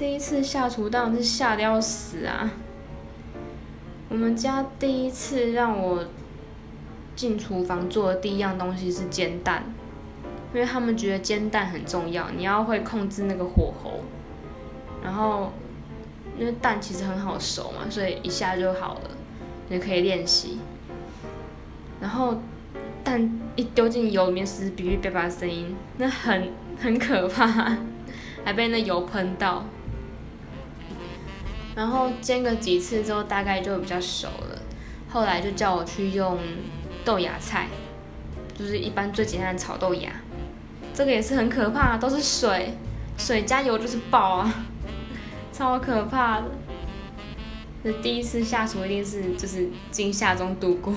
[0.00, 2.50] 第一次下厨当然是吓得要死啊！
[4.08, 6.06] 我们家第一次让我
[7.14, 9.62] 进厨房做的第一样东西是煎蛋，
[10.54, 14.00] 因为他们觉得煎蛋很重要，你要会控制那个火候，
[15.04, 15.52] 然后
[16.38, 19.10] 因为蛋其实很好熟嘛，所以一下就好了，
[19.68, 20.60] 也可以练习。
[22.00, 22.40] 然后
[23.04, 27.76] 蛋一丢进油里面是哔哔叭叭声音，那很很可怕，
[28.46, 29.66] 还被那油喷到。
[31.74, 34.58] 然后煎个几次之后，大概就比较熟了。
[35.08, 36.38] 后来就叫我去用
[37.04, 37.68] 豆芽菜，
[38.56, 40.10] 就是一般最简单的炒豆芽。
[40.92, 42.74] 这个也是很可怕，都是水，
[43.16, 44.66] 水加油就是爆啊，
[45.52, 46.46] 超可怕的。
[47.82, 50.94] 这第一次下厨一定是就是惊吓中度过。